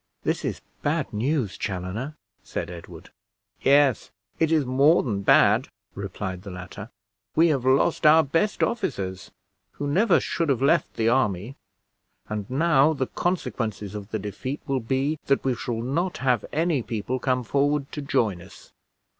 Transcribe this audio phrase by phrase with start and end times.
[0.23, 3.11] "This is bad news, Chaloner," said Edward.
[3.61, 6.89] "Yes; it is more than bad," replied the latter;
[7.35, 9.29] "we have lost our best officers,
[9.73, 11.55] who never should have left the army;
[12.27, 16.81] and now the consequences of the defeat will be, that we shall not have any
[16.81, 18.73] people come forward to join us.